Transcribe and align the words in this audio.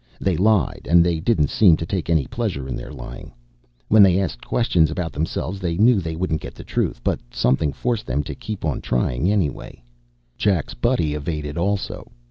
They 0.19 0.35
lied, 0.35 0.87
and 0.89 1.03
they 1.05 1.19
didn't 1.19 1.51
seem 1.51 1.77
to 1.77 1.85
take 1.85 2.09
any 2.09 2.25
pleasure 2.25 2.67
in 2.67 2.75
their 2.75 2.91
lying. 2.91 3.31
When 3.87 4.01
they 4.01 4.19
asked 4.19 4.47
questions 4.47 4.91
themselves, 4.91 5.59
they 5.59 5.77
knew 5.77 5.99
they 6.01 6.15
wouldn't 6.15 6.41
get 6.41 6.55
the 6.55 6.63
truth. 6.63 7.01
But 7.03 7.19
something 7.29 7.71
forced 7.71 8.07
them 8.07 8.23
to 8.23 8.33
keep 8.33 8.65
on 8.65 8.81
trying 8.81 9.31
anyway. 9.31 9.83
Jack's 10.39 10.73
buddy 10.73 11.13
evaded 11.13 11.55
also. 11.55 12.11